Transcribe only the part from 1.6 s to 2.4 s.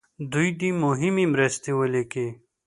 ولیکي.